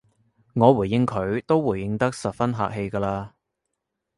[0.55, 3.29] 我回應佢都回應得十分客氣㗎喇